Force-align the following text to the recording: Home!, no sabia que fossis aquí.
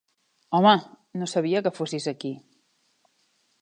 Home!, 0.59 0.71
no 1.21 1.29
sabia 1.35 1.63
que 1.69 1.75
fossis 1.81 2.11
aquí. 2.15 2.35